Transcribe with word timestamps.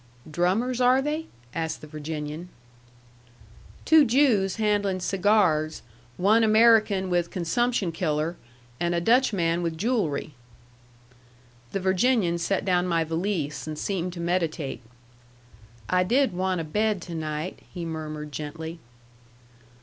"Drummers, 0.31 0.81
are 0.81 0.99
they?" 0.99 1.27
asked 1.53 1.81
the 1.81 1.85
Virginian. 1.85 2.49
"Two 3.85 4.03
Jews 4.03 4.55
handling 4.55 4.99
cigars, 4.99 5.83
one 6.17 6.43
American 6.43 7.11
with 7.11 7.29
consumption 7.29 7.91
killer, 7.91 8.35
and 8.79 8.95
a 8.95 8.99
Dutchman 8.99 9.61
with 9.61 9.77
jew'lry." 9.77 10.31
The 11.71 11.79
Virginian 11.79 12.39
set 12.39 12.65
down 12.65 12.87
my 12.87 13.03
valise, 13.03 13.67
and 13.67 13.77
seemed 13.77 14.13
to 14.13 14.19
meditate. 14.19 14.81
"I 15.87 16.03
did 16.03 16.33
want 16.33 16.61
a 16.61 16.63
bed 16.63 16.99
to 17.03 17.13
night," 17.13 17.59
he 17.71 17.85
murmured 17.85 18.31
gently. 18.31 18.79